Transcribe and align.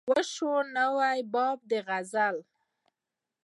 وا 0.09 0.19
شو 0.33 0.51
نوی 0.75 1.19
باب 1.33 1.57
د 1.69 1.71
غزل 1.87 2.35